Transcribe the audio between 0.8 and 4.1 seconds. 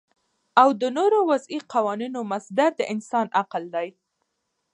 د نورو وضعی قوانینو مصدر د انسان عقل دی